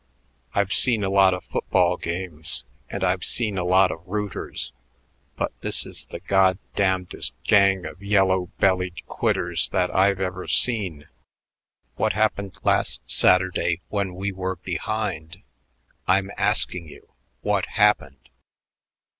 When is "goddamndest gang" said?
6.19-7.85